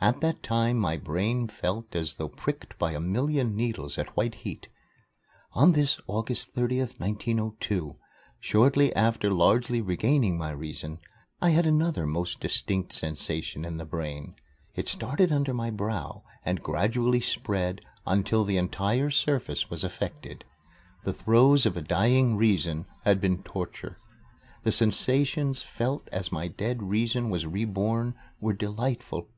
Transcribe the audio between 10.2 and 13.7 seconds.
my reason, I had another most distinct sensation